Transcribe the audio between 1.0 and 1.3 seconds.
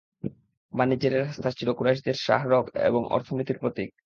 এ